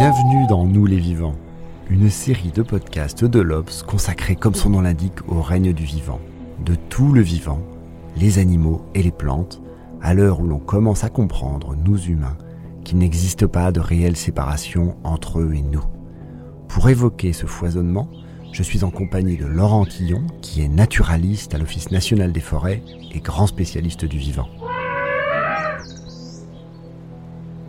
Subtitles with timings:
[0.00, 1.34] Bienvenue dans Nous les vivants,
[1.90, 6.20] une série de podcasts de l'Obs consacrée comme son nom l'indique au règne du vivant,
[6.64, 7.60] de tout le vivant,
[8.16, 9.60] les animaux et les plantes,
[10.00, 12.38] à l'heure où l'on commence à comprendre, nous humains,
[12.82, 15.84] qu'il n'existe pas de réelle séparation entre eux et nous.
[16.66, 18.08] Pour évoquer ce foisonnement,
[18.52, 22.82] je suis en compagnie de Laurent Quillon, qui est naturaliste à l'Office national des forêts
[23.12, 24.48] et grand spécialiste du vivant.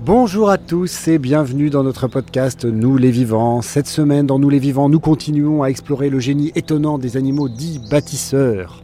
[0.04, 3.62] Bonjour à tous et bienvenue dans notre podcast Nous les vivants.
[3.62, 7.48] Cette semaine dans Nous les vivants, nous continuons à explorer le génie étonnant des animaux
[7.48, 8.84] dits bâtisseurs.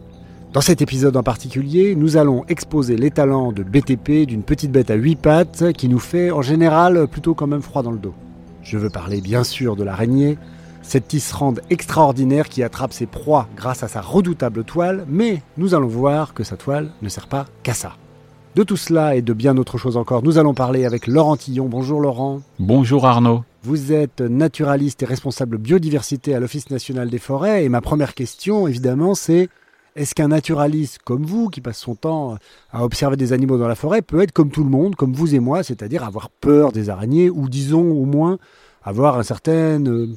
[0.54, 4.92] Dans cet épisode en particulier, nous allons exposer les talents de BTP d'une petite bête
[4.92, 8.14] à huit pattes qui nous fait en général plutôt quand même froid dans le dos.
[8.62, 10.38] Je veux parler bien sûr de l'araignée,
[10.84, 15.88] cette tisserande extraordinaire qui attrape ses proies grâce à sa redoutable toile, mais nous allons
[15.88, 17.94] voir que sa toile ne sert pas qu'à ça.
[18.56, 21.68] De tout cela et de bien autre chose encore, nous allons parler avec Laurent Tillon.
[21.68, 22.42] Bonjour Laurent.
[22.60, 23.44] Bonjour Arnaud.
[23.64, 27.66] Vous êtes naturaliste et responsable biodiversité à l'Office national des forêts.
[27.66, 29.50] Et ma première question, évidemment, c'est
[29.96, 32.38] est-ce qu'un naturaliste comme vous, qui passe son temps
[32.72, 35.36] à observer des animaux dans la forêt, peut être comme tout le monde, comme vous
[35.36, 38.38] et moi, c'est-à-dire avoir peur des araignées, ou disons au moins
[38.84, 40.08] avoir une certaine euh,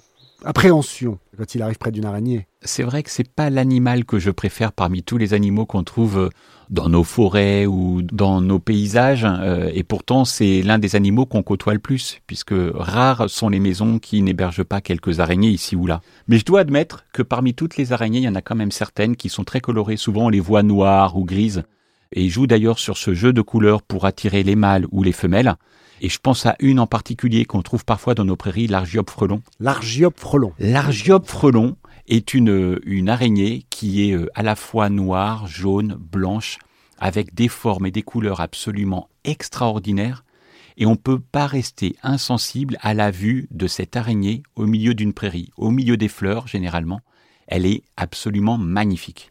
[0.45, 4.31] appréhension quand il arrive près d'une araignée C'est vrai que c'est pas l'animal que je
[4.31, 6.29] préfère parmi tous les animaux qu'on trouve euh,
[6.69, 11.43] dans nos forêts ou dans nos paysages, euh, et pourtant c'est l'un des animaux qu'on
[11.43, 15.87] côtoie le plus, puisque rares sont les maisons qui n'hébergent pas quelques araignées ici ou
[15.87, 16.01] là.
[16.29, 18.73] Mais je dois admettre que parmi toutes les araignées, il y en a quand même
[18.73, 21.65] certaines qui sont très colorées, souvent on les voit noires ou grises,
[22.13, 25.55] et jouent d'ailleurs sur ce jeu de couleurs pour attirer les mâles ou les femelles.
[26.01, 29.43] Et je pense à une en particulier qu'on trouve parfois dans nos prairies, l'argiope frelon.
[29.59, 30.53] L'argiope frelon.
[30.59, 31.77] L'argiope frelon
[32.09, 36.59] est une, une araignée qui est euh, à la fois noire, jaune, blanche,
[36.99, 40.25] avec des formes et des couleurs absolument extraordinaires.
[40.79, 44.95] Et on ne peut pas rester insensible à la vue de cette araignée au milieu
[44.95, 47.01] d'une prairie, au milieu des fleurs généralement.
[47.47, 49.31] Elle est absolument magnifique.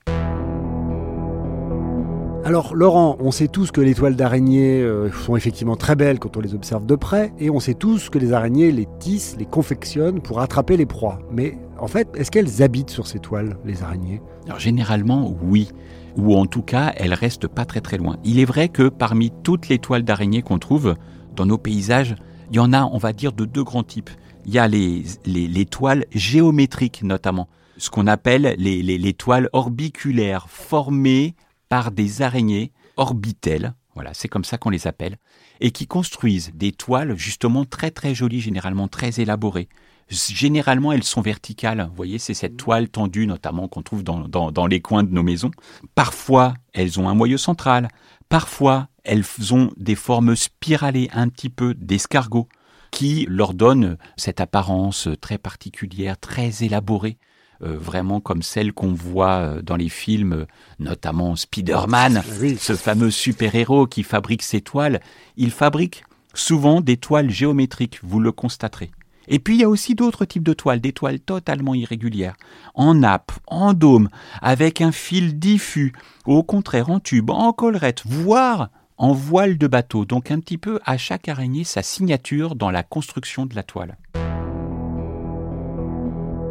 [2.50, 6.36] Alors Laurent, on sait tous que les toiles d'araignée euh, sont effectivement très belles quand
[6.36, 9.46] on les observe de près, et on sait tous que les araignées les tissent, les
[9.46, 11.20] confectionnent pour attraper les proies.
[11.32, 14.20] Mais en fait, est-ce qu'elles habitent sur ces toiles, les araignées?
[14.48, 15.70] Alors généralement, oui.
[16.18, 18.18] Ou en tout cas, elles restent pas très très loin.
[18.24, 20.96] Il est vrai que parmi toutes les toiles d'araignée qu'on trouve
[21.36, 22.16] dans nos paysages,
[22.50, 24.10] il y en a, on va dire, de deux grands types.
[24.48, 29.50] Il y a les, les, les toiles géométriques notamment, ce qu'on appelle les, les toiles
[29.54, 31.36] orbiculaires formées
[31.70, 35.18] par des araignées orbitelles, voilà, c'est comme ça qu'on les appelle,
[35.62, 39.70] et qui construisent des toiles justement très très jolies, généralement très élaborées.
[40.10, 41.86] Généralement, elles sont verticales.
[41.90, 45.12] Vous voyez, c'est cette toile tendue, notamment, qu'on trouve dans, dans, dans les coins de
[45.12, 45.52] nos maisons.
[45.94, 47.90] Parfois, elles ont un moyeu central.
[48.28, 52.48] Parfois, elles ont des formes spiralées, un petit peu d'escargot,
[52.90, 57.18] qui leur donnent cette apparence très particulière, très élaborée.
[57.62, 60.46] Euh, vraiment comme celle qu'on voit euh, dans les films, euh,
[60.80, 62.56] notamment Spider-Man, Oui.
[62.58, 65.02] ce fameux super-héros qui fabrique ses toiles.
[65.36, 68.92] Il fabrique souvent des toiles géométriques, vous le constaterez.
[69.28, 72.38] Et puis il y a aussi d'autres types de toiles, des toiles totalement irrégulières,
[72.76, 74.08] en nappe, en dôme,
[74.42, 75.92] avec un fil diffus,
[76.26, 80.06] au contraire en tube, en collerette, voire en voile de bateau.
[80.06, 83.98] Donc un petit peu à chaque araignée sa signature dans la construction de la toile.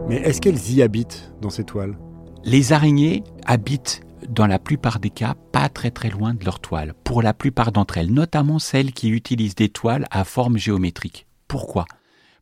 [0.08, 1.98] Mais est-ce qu'elles y habitent dans ces toiles?
[2.42, 6.94] Les araignées habitent dans la plupart des cas pas très très loin de leur toile,
[7.04, 11.27] pour la plupart d'entre elles, notamment celles qui utilisent des toiles à forme géométrique.
[11.47, 11.84] Pourquoi?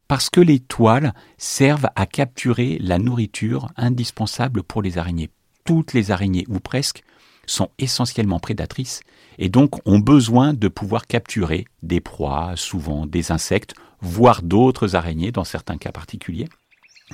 [0.07, 5.31] Parce que les toiles servent à capturer la nourriture indispensable pour les araignées.
[5.65, 7.03] Toutes les araignées, ou presque,
[7.47, 9.01] sont essentiellement prédatrices
[9.39, 15.33] et donc ont besoin de pouvoir capturer des proies, souvent des insectes, voire d'autres araignées
[15.33, 16.49] dans certains cas particuliers.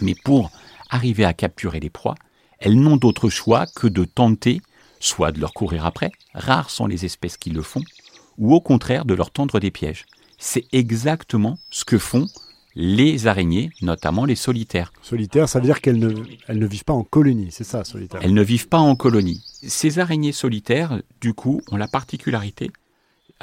[0.00, 0.50] Mais pour
[0.90, 2.14] arriver à capturer les proies,
[2.58, 4.60] elles n'ont d'autre choix que de tenter
[5.02, 7.82] soit de leur courir après, rares sont les espèces qui le font,
[8.38, 10.06] ou au contraire de leur tendre des pièges.
[10.38, 12.26] C'est exactement ce que font
[12.74, 14.92] les araignées, notamment les solitaires.
[15.02, 16.14] Solitaires, ça veut dire qu'elles ne,
[16.48, 18.20] elles ne vivent pas en colonie, c'est ça, solitaire.
[18.22, 19.42] Elles ne vivent pas en colonie.
[19.66, 22.70] Ces araignées solitaires, du coup, ont la particularité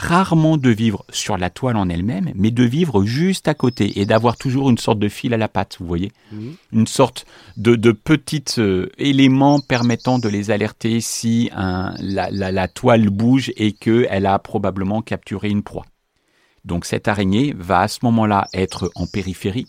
[0.02, 4.06] rarement de vivre sur la toile en elle-même, mais de vivre juste à côté et
[4.06, 6.56] d'avoir toujours une sorte de fil à la patte, vous voyez Mhm.
[6.72, 7.26] Une sorte
[7.58, 13.10] de, de petit euh, élément permettant de les alerter si un- la, la- la toile
[13.10, 15.86] bouge et qu'elle a probablement capturé une proie.
[16.64, 19.68] Donc cette araignée va à ce moment-là être en périphérie,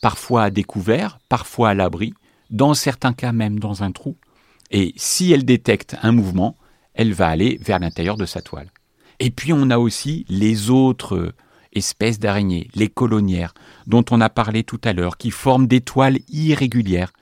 [0.00, 2.14] parfois à découvert, parfois à l'abri,
[2.50, 4.16] dans certains cas même dans un trou.
[4.70, 6.56] Et si elle détecte un mouvement,
[6.94, 8.70] elle va aller vers l'intérieur de sa toile.
[9.20, 11.32] Et puis on a aussi les autres euh,
[11.72, 13.54] espèces d'araignées, les colonières,
[13.86, 17.12] dont on a parlé tout à l'heure, qui forment des toiles irrégulières.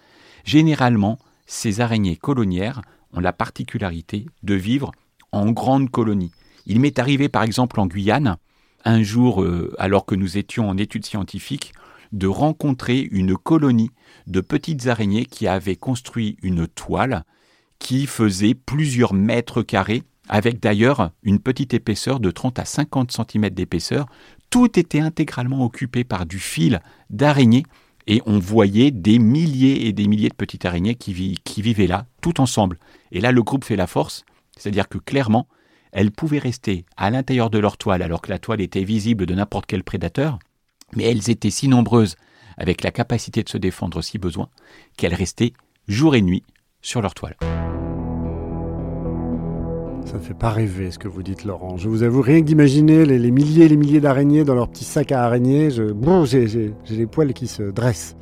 [0.45, 2.83] Généralement, ces araignées colonières
[3.13, 4.93] ont la particularité de vivre
[5.33, 6.33] en grande colonie.
[6.67, 8.37] Il m'est arrivé par exemple en Guyane,
[8.85, 11.73] un jour, euh, alors que nous étions en études scientifiques,
[12.13, 13.91] de rencontrer une colonie
[14.27, 17.25] de petites araignées qui avaient construit une toile
[17.79, 23.51] qui faisait plusieurs mètres carrés, avec d'ailleurs une petite épaisseur de 30 à 50 cm
[23.51, 24.07] d'épaisseur.
[24.51, 26.81] Tout était intégralement occupé par du fil
[27.11, 27.65] d'araignée
[28.07, 32.07] et on voyait des milliers et des milliers de petites araignées qui, qui vivaient là,
[32.21, 32.79] tout ensemble.
[33.13, 34.25] Et là, le groupe fait la force,
[34.57, 35.49] c'est-à-dire que clairement,
[35.93, 39.35] elles pouvaient rester à l'intérieur de leur toile alors que la toile était visible de
[39.35, 40.39] n'importe quel prédateur,
[40.95, 42.17] mais elles étaient si nombreuses,
[42.57, 44.49] avec la capacité de se défendre si besoin,
[44.97, 45.53] qu'elles restaient
[45.89, 46.45] jour et nuit
[46.83, 47.37] sur leur toile.
[50.05, 51.79] Ça ne fait pas rêver ce que vous dites, Laurent.
[51.79, 55.13] Je vous avoue, rien que les, milliers et les milliers d'araignées dans leur petit sac
[55.13, 58.15] à araignées, j'ai les poils qui se dressent.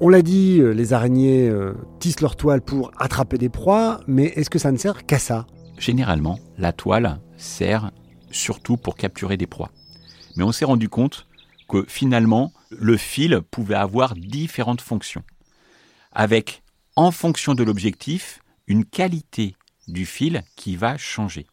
[0.00, 4.26] On l'a dit, euh, les araignées euh, tissent leur toile pour attraper des proies, mais
[4.36, 5.46] est-ce que ça ne sert qu'à ça?
[5.76, 7.90] Généralement, la toile sert
[8.30, 9.70] surtout pour capturer des proies.
[10.36, 11.26] Mais on s'est rendu compte
[11.68, 15.24] que finalement, le fil pouvait avoir différentes fonctions.
[16.12, 16.62] Avec,
[16.96, 19.54] en fonction de l'objectif, une qualité
[19.88, 21.46] du fil qui va changer.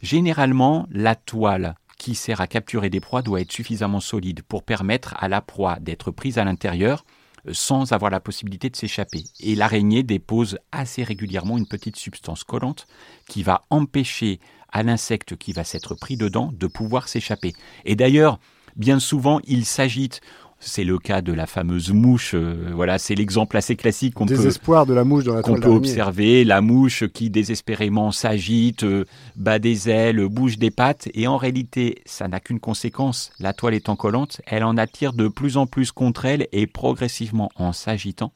[0.00, 5.14] Généralement, la toile qui sert à capturer des proies doit être suffisamment solide pour permettre
[5.18, 7.04] à la proie d'être prise à l'intérieur
[7.46, 9.22] euh, sans avoir la possibilité de s'échapper.
[9.38, 12.86] Et l'araignée dépose assez régulièrement une petite substance collante
[13.28, 14.40] qui va empêcher
[14.72, 17.52] à l'insecte qui va s'être pris dedans de pouvoir s'échapper.
[17.84, 18.40] Et d'ailleurs,
[18.74, 20.20] bien souvent, il s'agite.
[20.64, 22.34] C'est le cas de la fameuse mouche.
[22.34, 25.60] euh, voilà, c'est l'exemple assez classique qu'on peut, Désespoir de la mouche dans la qu'on
[25.60, 29.04] peut observer, la mouche qui désespérément s'agite, euh,
[29.34, 33.32] bat des ailes, bouge des pattes, et en réalité, ça n'a qu'une conséquence.
[33.40, 37.50] La toile étant collante, elle en attire de plus en plus contre elle, et progressivement,
[37.56, 38.32] en s'agitant,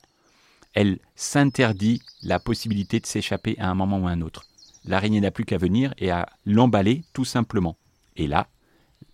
[0.75, 4.45] elle s'interdit la possibilité de s'échapper à un moment ou à un autre.
[4.85, 7.77] L'araignée n'a plus qu'à venir et à l'emballer tout simplement.
[8.17, 8.49] Et là,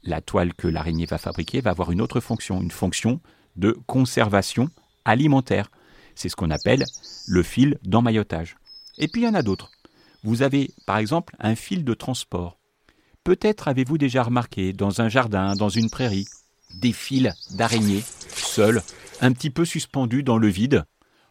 [0.03, 3.21] la toile que l'araignée va fabriquer va avoir une autre fonction, une fonction
[3.57, 4.69] de conservation
[5.05, 5.71] alimentaire.
[6.15, 6.85] C'est ce qu'on appelle
[7.29, 8.57] le fil d'emmaillotage.
[8.99, 9.71] Et puis il y en a d'autres.
[10.23, 12.59] Vous avez par exemple un fil de transport.
[13.25, 16.27] Peut-être avez-vous déjà remarqué dans un jardin, dans une prairie,
[16.75, 18.03] des fils d'araignées
[18.35, 18.83] seuls,
[19.21, 20.85] un petit peu suspendus dans le vide,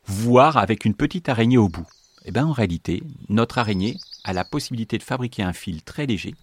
[0.06, 1.88] voire avec une petite araignée au bout.
[2.26, 6.36] Eh bien en réalité, notre araignée a la possibilité de fabriquer un fil très léger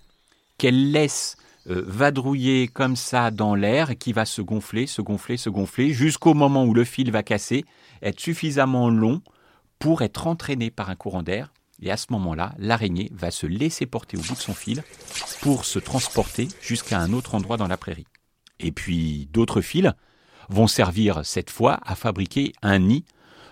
[0.59, 1.37] qu'elle laisse
[1.69, 6.35] euh, vadrouiller comme ça dans l'air, qui va se gonfler, se gonfler, se gonfler, jusqu'au
[6.35, 7.65] moment où le fil va casser,
[8.03, 9.23] être suffisamment long
[9.79, 11.53] pour être entraîné par un courant d'air.
[11.81, 14.83] Et à ce moment-là, l'araignée va se laisser porter au bout de son fil
[15.41, 18.07] pour se transporter jusqu'à un autre endroit dans la prairie.
[18.59, 19.93] Et puis d'autres fils
[20.49, 23.05] vont servir cette fois à fabriquer un nid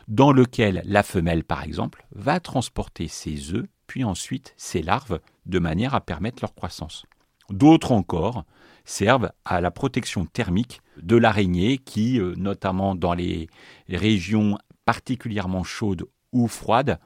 [0.09, 5.59] dans lequel la femelle, par exemple, va transporter ses œufs, puis ensuite ses larves, de
[5.59, 7.05] manière à permettre leur croissance.
[7.51, 8.45] D'autres encore
[8.85, 13.49] servent à la protection thermique de l'araignée qui, euh, notamment dans les
[13.89, 16.99] régions particulièrement chaudes ou froides,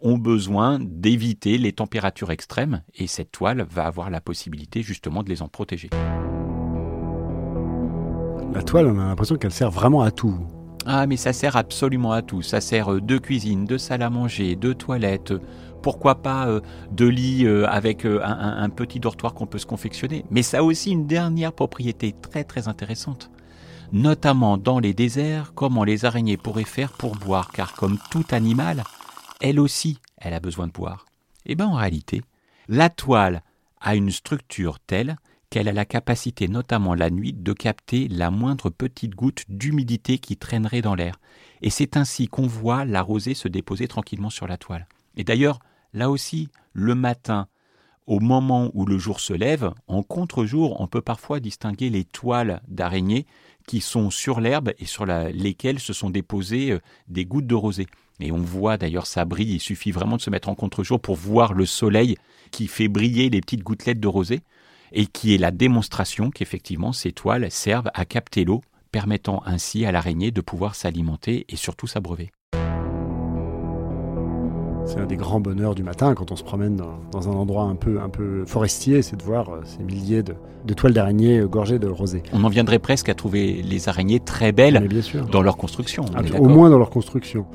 [0.00, 5.28] ont besoin d'éviter les températures extrêmes et cette toile va avoir la possibilité justement de
[5.28, 5.90] les en protéger.
[8.52, 10.36] La toile, on a l'impression qu'elle sert vraiment à tout.
[10.84, 12.42] Ah mais ça sert absolument à tout.
[12.42, 15.32] Ça sert euh, de cuisine, de salle à manger, de toilette,
[15.82, 16.60] pourquoi pas euh,
[16.90, 20.24] de lit euh, avec euh, un petit dortoir qu'on peut se confectionner.
[20.30, 23.30] Mais ça a aussi une dernière propriété très très intéressante.
[23.92, 28.84] Notamment dans les déserts, comment les araignées pourraient faire pour boire, car comme tout animal,
[29.40, 31.04] elle aussi, elle a besoin de boire.
[31.44, 32.22] Eh bien en réalité,
[32.68, 33.42] la toile
[33.80, 35.16] a une structure telle
[35.50, 40.38] qu'elle a la capacité, notamment la nuit, de capter la moindre petite goutte d'humidité qui
[40.38, 41.20] traînerait dans l'air.
[41.60, 44.86] Et c'est ainsi qu'on voit la rosée se déposer tranquillement sur la toile.
[45.16, 45.58] Et d'ailleurs,
[45.92, 47.48] là aussi, le matin,
[48.06, 52.60] au moment où le jour se lève, en contre-jour, on peut parfois distinguer les toiles
[52.68, 53.26] d'araignées
[53.66, 57.86] qui sont sur l'herbe et sur lesquelles se sont déposées euh, des gouttes de rosée.
[58.20, 61.16] Et on voit d'ailleurs ça brille, il suffit vraiment de se mettre en contre-jour pour
[61.16, 62.16] voir le soleil
[62.50, 64.40] qui fait briller les petites gouttelettes de rosée
[64.92, 69.92] et qui est la démonstration qu'effectivement ces toiles servent à capter l'eau, permettant ainsi à
[69.92, 72.30] l'araignée de pouvoir s'alimenter et surtout s'abreuver.
[74.84, 77.76] C'est un des grands bonheurs du matin quand on se promène dans, un endroit un
[77.76, 80.34] peu, un peu forestier, c'est de voir euh, ces milliers de,
[80.74, 82.22] toiles d'araignées euh, gorgées de rosée.
[82.32, 84.88] On en viendrait presque à trouver les araignées très belles
[85.30, 86.04] dans leur construction.
[86.38, 87.46] au moins dans leur construction.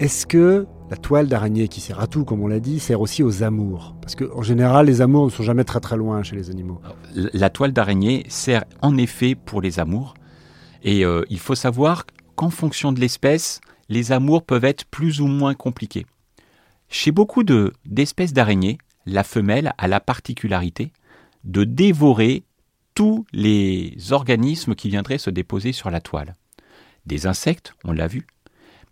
[0.00, 3.22] Est-ce que la toile d'araignée qui sert à tout, comme on l'a dit, sert aussi
[3.22, 3.94] aux amours?
[4.00, 6.80] Parce qu'en général, les amours ne sont jamais très très loin chez les animaux.
[7.14, 10.14] La toile d'araignée sert en effet pour les amours.
[10.82, 15.26] Et euh, il faut savoir qu'en fonction de l'espèce, les amours peuvent être plus ou
[15.26, 16.06] moins compliqués.
[16.92, 20.92] Chez beaucoup d'espèces d'araignées, la femelle a la particularité
[21.42, 22.44] de dévorer
[22.94, 26.36] tous les organismes qui viendraient se déposer sur la toile.
[27.06, 28.26] Des insectes, on l'a vu,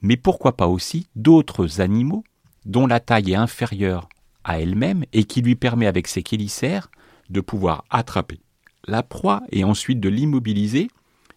[0.00, 2.24] mais pourquoi pas aussi d'autres animaux
[2.64, 4.08] dont la taille est inférieure
[4.44, 6.90] à elle-même et qui lui permet avec ses chélicères
[7.28, 8.40] de pouvoir attraper
[8.86, 10.88] la proie et ensuite de l'immobiliser,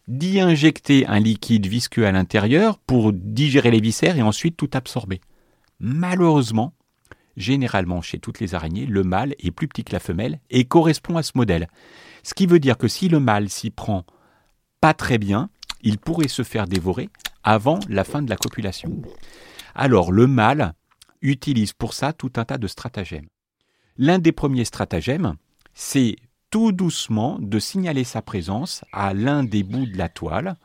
[0.08, 5.20] d'y injecter un liquide visqueux à l'intérieur pour digérer les viscères et ensuite tout absorber.
[5.80, 6.74] Malheureusement,
[7.38, 11.18] généralement chez toutes les araignées, le mâle est plus petit que la femelle et correspond
[11.18, 11.68] à ce modèle.
[12.24, 14.06] Ce qui veut dire que si le mâle s'y prend
[14.82, 15.50] pas très bien,
[15.82, 17.10] il pourrait se faire dévorer
[17.44, 19.02] avant la fin de la copulation.
[19.76, 20.74] Alors le mâle
[21.22, 23.28] utilise pour ça tout un tas de stratagèmes.
[23.98, 25.36] L'un des premiers stratagèmes,
[25.74, 26.16] c'est
[26.50, 30.56] tout doucement de signaler sa présence à l'un des bouts de la toile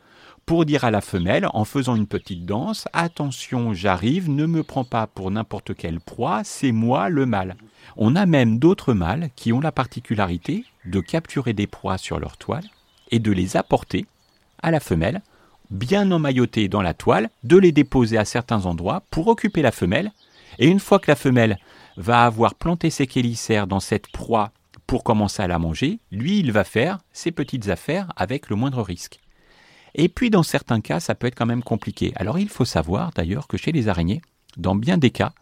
[0.49, 4.83] pour dire à la femelle, en faisant une petite danse, Attention, j'arrive, ne me prends
[4.83, 7.57] pas pour n'importe quelle proie, c'est moi le mâle.
[7.99, 12.39] On a même d'autres mâles qui ont la particularité de capturer des proies sur leur
[12.39, 12.65] toile
[13.11, 14.07] et de les apporter
[14.63, 15.21] à la femelle,
[15.71, 20.13] bien emmaillotées dans la toile, de les déposer à certains endroits pour occuper la femelle,
[20.59, 21.59] et une fois que la femelle
[21.99, 24.53] va avoir planté ses chélicères dans cette proie
[24.87, 28.81] pour commencer à la manger, lui, il va faire ses petites affaires avec le moindre
[28.81, 29.21] risque.
[29.99, 32.13] Et puis dans certains cas, ça peut être quand même compliqué.
[32.15, 34.23] Alors il faut savoir d'ailleurs que chez les araignées,
[34.57, 35.33] dans bien des cas,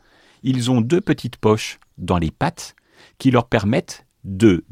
[0.43, 2.75] ils ont deux petites poches dans les pattes
[3.19, 4.65] qui leur permettent de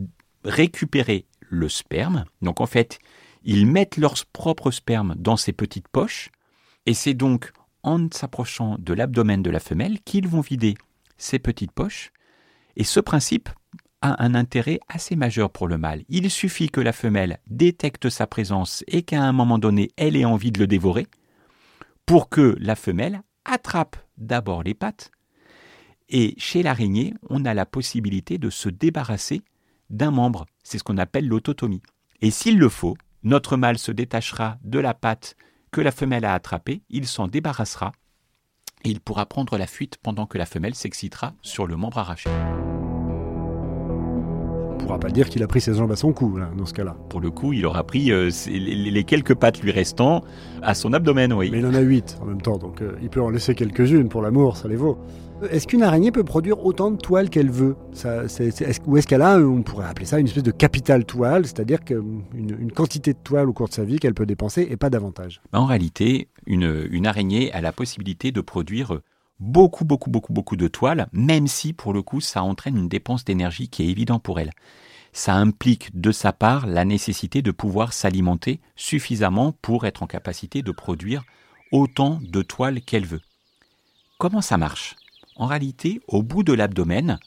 [0.43, 2.25] récupérer le sperme.
[2.41, 2.99] Donc en fait,
[3.45, 6.31] ils mettent leur propre sperme dans ces petites poches,
[6.87, 10.75] et c'est donc en s'approchant de l'abdomen de la femelle qu'ils vont vider
[11.19, 12.11] ces petites poches.
[12.77, 13.51] Et ce principe
[14.05, 16.05] un intérêt assez majeur pour le mâle.
[16.09, 20.25] Il suffit que la femelle détecte sa présence et qu'à un moment donné elle ait
[20.25, 21.07] envie de le dévorer
[22.07, 25.11] pour que la femelle attrape d'abord les pattes.
[26.09, 29.43] Et chez l'araignée, on a la possibilité de se débarrasser
[29.91, 30.47] d'un membre.
[30.63, 31.83] C'est ce qu'on appelle l'autotomie.
[32.21, 35.37] Et s'il le faut, notre mâle se détachera de la patte
[35.73, 37.93] que la femelle a attrapée, il s'en débarrassera
[38.85, 42.31] et il pourra prendre la fuite pendant que la femelle s'excitera sur le membre arraché
[44.85, 46.95] pourra pas dire qu'il a pris ses jambes à son cou, dans ce cas-là.
[47.09, 50.23] Pour le coup, il aura pris euh, les, quelques pattes lui restant
[50.63, 51.49] à son abdomen, oui.
[51.51, 54.09] Mais il en a huit en même temps, donc euh, il peut en laisser quelques-unes
[54.11, 54.99] pour l'amour, ça les vaut.
[55.51, 57.77] Est-ce qu'une araignée peut produire autant de toiles qu'elle veut?
[57.93, 61.47] Ça, est, Ou est-ce qu'elle a, on pourrait appeler ça une espèce de capital toile,
[61.47, 64.77] c'est-à-dire qu'une une quantité de toile au cours de sa vie qu'elle peut dépenser et
[64.77, 65.41] pas davantage?
[65.53, 69.01] Bah, En réalité, une, une araignée a la possibilité de produire
[69.41, 73.25] beaucoup, beaucoup, beaucoup, beaucoup de toiles, même si pour le coup ça entraîne une dépense
[73.25, 74.53] d'énergie qui est évidente pour elle.
[75.13, 80.63] Ça implique de sa part la nécessité de pouvoir s'alimenter suffisamment pour être en capacité
[80.63, 81.23] de produire
[81.71, 83.21] autant de toiles qu'elle veut.
[84.19, 84.97] Comment ça marche?
[85.37, 87.19] En réalité, au bout de l'abdomen,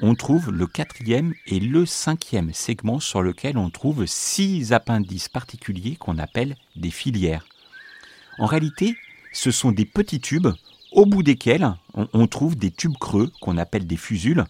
[0.00, 5.96] on trouve le quatrième et le cinquième segment sur lequel on trouve six appendices particuliers
[5.96, 7.46] qu'on appelle des filières.
[8.38, 8.96] En réalité,
[9.32, 10.48] ce sont des petits tubes
[10.92, 14.44] au bout desquels on, trouve des tubes creux qu'on appelle des fusules.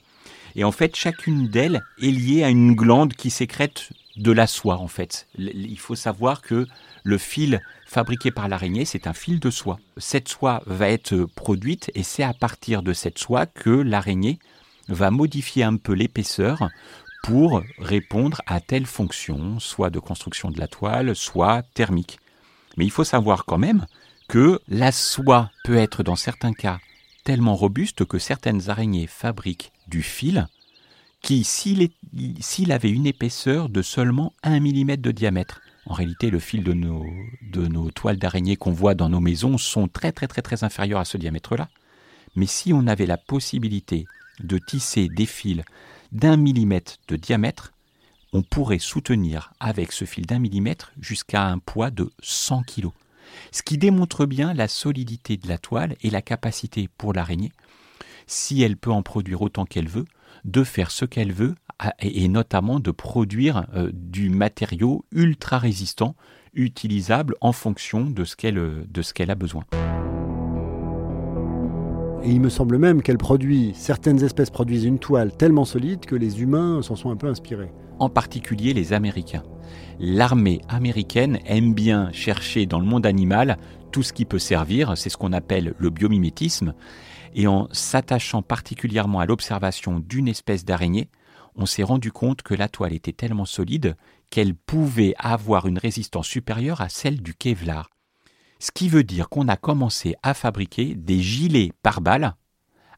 [0.54, 4.78] Et en fait, chacune d'elles est liée à une glande qui sécrète de la soie,
[4.78, 5.28] en fait.
[5.38, 6.66] Il faut savoir que
[7.04, 9.78] le fil fabriqué par l'araignée, c'est un fil de soie.
[9.96, 14.38] Cette soie va être produite et c'est à partir de cette soie que l'araignée
[14.88, 16.68] va modifier un peu l'épaisseur
[17.22, 22.18] pour répondre à telle fonction, soit de construction de la toile, soit thermique.
[22.76, 23.86] Mais il faut savoir quand même
[24.28, 26.78] que la soie peut être dans certains cas
[27.24, 30.46] tellement robuste que certaines araignées fabriquent du fil
[31.20, 36.62] qui, s'il avait une épaisseur de seulement 1 mm de diamètre, en réalité, le fil
[36.62, 41.00] de nos, toiles d'araignée qu'on voit dans nos maisons sont très très très très inférieurs
[41.00, 41.70] à ce diamètre-là.
[42.36, 44.06] Mais si on avait la possibilité
[44.40, 45.62] de tisser des fils
[46.12, 47.72] d'un millimètre de diamètre,
[48.34, 52.88] on pourrait soutenir avec ce fil d'un millimètre jusqu'à un poids de 100 kg.
[53.52, 57.52] Ce qui démontre bien la solidité de la toile et la capacité pour l'araignée,
[58.26, 60.04] si elle peut en produire autant qu'elle veut,
[60.44, 61.54] de faire ce qu'elle veut
[62.00, 66.16] et notamment de produire euh, du matériau ultra résistant
[66.54, 69.64] utilisable en fonction de ce qu'elle a besoin.
[72.24, 76.16] Et il me semble même qu'elle produit, certaines espèces produisent une toile tellement solide que
[76.16, 77.70] les humains s'en sont un peu inspirés.
[77.98, 79.42] En particulier les Américains.
[79.98, 83.58] L'armée américaine aime bien chercher dans le monde animal
[83.90, 86.74] tout ce qui peut servir, c'est ce qu'on appelle le biomimétisme,
[87.34, 91.08] et en s'attachant particulièrement à l'observation d'une espèce d'araignée,
[91.56, 93.96] on s'est rendu compte que la toile était tellement solide
[94.30, 97.90] qu'elle pouvait avoir une résistance supérieure à celle du Kevlar.
[98.60, 102.34] Ce qui veut dire qu'on a commencé à fabriquer des gilets par balles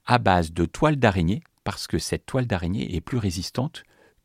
[0.06, 3.84] à base de toile d'araignée, parce que cette toile d'araignée est plus résistante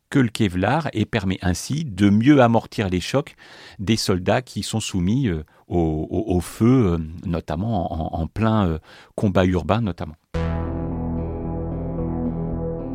[0.09, 3.35] que le Kevlar et permet ainsi de mieux amortir les chocs
[3.79, 8.79] des soldats qui sont soumis euh, au, feu, euh, notamment en, plein euh,
[9.15, 10.15] combat urbain notamment.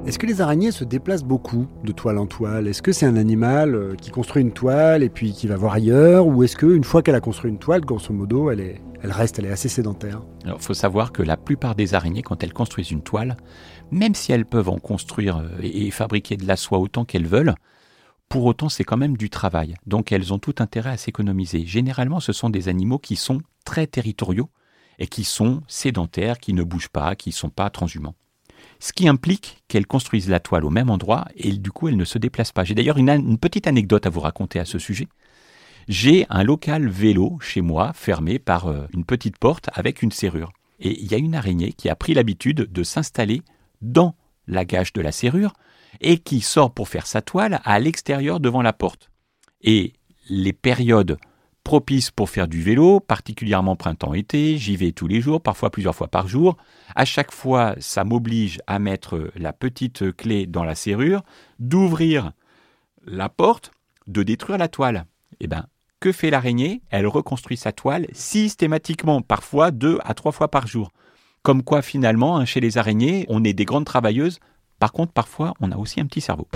[0.06, 2.66] Est-ce que les araignées se déplacent beaucoup de toile en toile?
[2.66, 5.74] Est-ce que c'est un animal euh, qui construit une toile et puis qui va voir
[5.74, 6.26] ailleurs?
[6.26, 9.38] Ou est-ce qu'une fois qu'elle a construit une toile, grosso modo, elle, est, elle reste,
[9.38, 10.22] elle est assez sédentaire?
[10.46, 13.36] Il faut savoir que la plupart des araignées, quand elles construisent une toile,
[13.90, 17.54] même si elles peuvent en construire euh, et fabriquer de la soie autant qu'elles veulent,
[18.30, 19.74] pour autant c'est quand même du travail.
[19.86, 21.66] Donc elles ont tout intérêt à s'économiser.
[21.66, 24.48] Généralement, ce sont des animaux qui sont très territoriaux
[24.98, 28.14] et qui sont sédentaires, qui ne bougent pas, qui ne sont pas transhumants
[28.80, 32.04] ce qui implique qu'elle construise la toile au même endroit et du coup elle ne
[32.04, 32.64] se déplace pas.
[32.64, 35.06] J'ai d'ailleurs une, petite anecdote à vous raconter à ce sujet.
[35.86, 40.52] J'ai un local vélo chez moi fermé par euh, une petite porte avec une serrure.
[40.78, 43.42] Et il y a une araignée qui a pris l'habitude de s'installer
[43.82, 44.14] dans
[44.46, 45.52] la gage de la serrure
[46.00, 49.10] et qui sort pour faire sa toile à l'extérieur devant la porte.
[49.62, 49.92] Et
[50.28, 51.18] les périodes
[51.64, 56.08] propice pour faire du vélo, particulièrement printemps-été, j'y vais tous les jours, parfois plusieurs fois
[56.08, 56.56] par jour.
[56.94, 61.22] À chaque fois, ça m'oblige à mettre la petite clé dans la serrure,
[61.58, 62.32] d'ouvrir
[63.06, 63.72] la porte,
[64.06, 65.04] de détruire la toile.
[65.40, 65.66] Eh bien,
[66.00, 66.82] que fait l'araignée?
[66.90, 70.90] Elle reconstruit sa toile systématiquement, parfois deux à trois fois par jour.
[71.42, 74.40] Comme quoi, finalement, hein, chez les araignées, on est des grandes travailleuses.
[74.78, 76.48] Par contre, parfois, on a aussi un petit cerveau.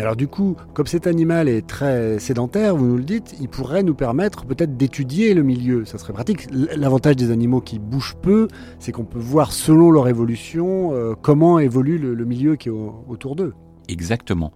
[0.00, 3.82] Alors du coup, comme cet animal est très sédentaire, vous nous le dites, il pourrait
[3.82, 5.84] nous permettre peut-être d'étudier le milieu.
[5.84, 6.48] Ça serait pratique.
[6.50, 11.58] L'avantage des animaux qui bougent peu, c'est qu'on peut voir selon leur évolution euh, comment
[11.58, 13.52] évolue le, milieu qui est autour d'eux.
[13.88, 14.52] Exactement.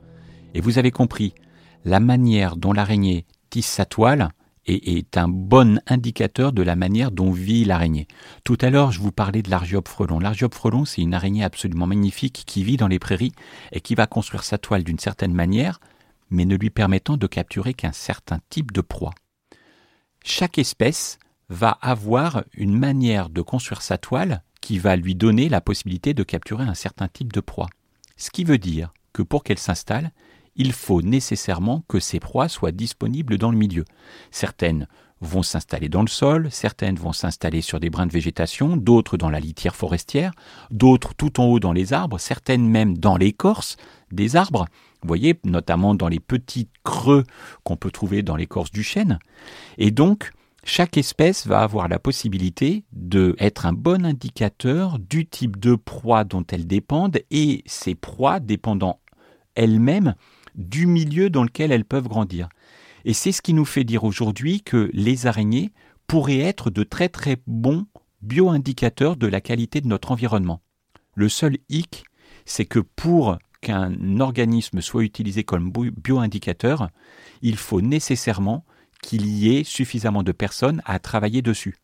[0.55, 1.35] Et vous avez compris,
[1.85, 4.31] la manière dont l'araignée tisse sa toile,
[4.67, 8.09] est, un bon indicateur de la manière dont vit l'araignée.
[8.45, 10.19] Tout à l'heure, je vous parlais de l'argiope frelon.
[10.19, 13.33] L'argiope frelon, c'est une araignée absolument magnifique qui vit dans les prairies
[13.73, 15.81] et qui va construire sa toile d'une certaine manière,
[16.31, 19.15] mais ne lui permettant de capturer qu'un certain type de proie.
[20.25, 25.61] Chaque espèce va avoir une manière de construire sa toile qui va lui donner la
[25.61, 27.69] possibilité de capturer un certain type de proie.
[28.17, 30.11] Ce qui veut dire que pour qu'elle s'installe,
[30.57, 33.85] il faut nécessairement que ces proies soient disponibles dans le milieu.
[34.31, 34.87] Certaines
[35.21, 39.31] vont s'installer dans le sol, certaines vont s'installer sur des brins de végétation, d'autres dans
[39.31, 40.33] la litière forestière,
[40.71, 43.77] d'autres tout en haut dans les arbres, certaines même dans l'écorce
[44.13, 44.67] des arbres,
[45.03, 47.25] vous voyez, notamment dans les petits creux
[47.63, 49.19] qu'on peut trouver dans l'écorce du chêne.
[49.77, 50.33] Et donc,
[50.65, 56.25] chaque espèce va avoir la possibilité de être un bon indicateur du type de proie
[56.25, 59.01] dont elles dépendent et ces proies dépendant
[59.55, 60.15] elles-mêmes
[60.55, 62.49] du milieu dans lequel elles peuvent grandir.
[63.05, 65.73] Et c'est ce qui nous fait dire aujourd'hui que les araignées
[66.07, 67.87] pourraient être de très très bons
[68.23, 70.63] bioindicateurs de la qualité de notre environnement.
[71.15, 72.05] Le seul hic,
[72.47, 76.91] c'est que pour qu'un organisme soit utilisé comme bioindicateur,
[77.43, 78.65] il faut nécessairement
[79.03, 81.77] qu'il y ait suffisamment de personnes à travailler dessus.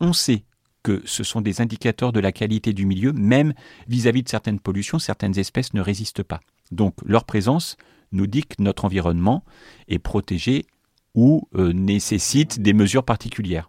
[0.00, 0.44] On sait
[0.82, 3.52] que ce sont des indicateurs de la qualité du milieu, même
[3.88, 6.40] vis-à-vis -vis de certaines pollutions, certaines espèces ne résistent pas.
[6.70, 7.76] Donc leur présence
[8.12, 9.44] nous dit que notre environnement
[9.88, 10.66] est protégé
[11.14, 13.68] ou euh, nécessite des mesures particulières.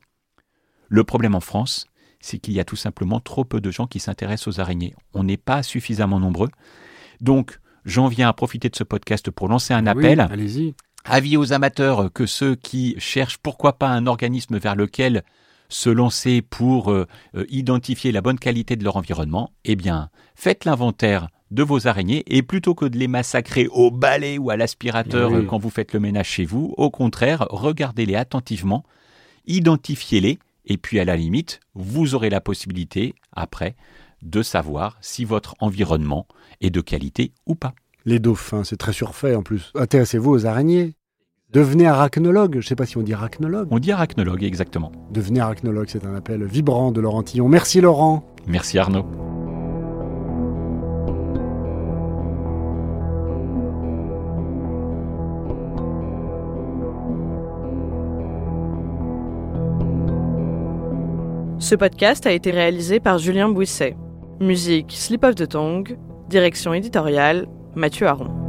[0.88, 1.86] Le problème en France,
[2.20, 4.96] c'est qu'il y a tout simplement trop peu de gens qui s'intéressent aux araignées.
[5.14, 6.50] On n'est pas suffisamment nombreux.
[7.22, 10.20] Donc, j'en viens à profiter de ce podcast pour lancer un appel.
[10.20, 10.76] allez-y.
[11.06, 15.24] Avis aux amateurs que ceux qui cherchent pourquoi pas un organisme vers lequel
[15.70, 20.66] se lancer pour euh, euh, identifier la bonne qualité de leur environnement, eh bien, faites
[20.66, 25.32] l'inventaire de vos araignées et plutôt que de les massacrer au balai ou à l'aspirateur
[25.48, 28.84] quand vous faites le ménage chez vous, au contraire, regardez-les attentivement,
[29.48, 33.76] identifiez-les et puis à la limite, vous aurez la possibilité après
[34.22, 36.28] de savoir si votre environnement
[36.62, 37.74] est de qualité ou pas.
[38.06, 39.72] Les dauphins, c'est très surfait en plus.
[39.76, 40.94] Intéressez-vous aux araignées.
[41.52, 42.54] Devenez arachnologue.
[42.54, 43.68] Je ne sais pas si on dit arachnologue.
[43.72, 44.92] On dit arachnologue, exactement.
[45.12, 47.50] Devenez arachnologue, c'est un appel vibrant de Laurent Tillon.
[47.50, 48.24] Merci Laurent.
[48.46, 49.29] Merci Arnaud.
[61.70, 63.96] Ce podcast a été réalisé par Julien Bouisset.
[64.40, 66.00] Musique Slip of the Tongue.
[66.28, 68.49] Direction éditoriale Mathieu Aron.